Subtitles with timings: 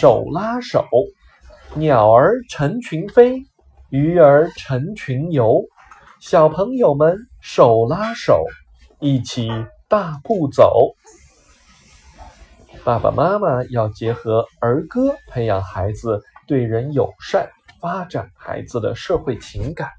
[0.00, 0.82] 手拉手
[1.74, 3.44] 鸟儿成群飞
[3.90, 5.62] 鱼儿成群游
[6.22, 8.42] 小朋友们手拉手
[8.98, 9.50] 一起
[9.88, 10.94] 大步走。
[12.82, 19.90] 爸爸妈妈要结合儿歌培养孩子对人友善发展孩子的社会情感。